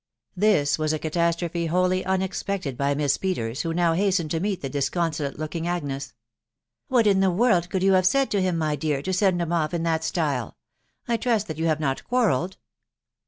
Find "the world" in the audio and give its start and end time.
7.19-7.69